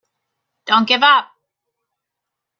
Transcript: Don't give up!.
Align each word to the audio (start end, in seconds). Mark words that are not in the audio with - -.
Don't 0.65 0.87
give 0.87 1.03
up!. 1.03 1.31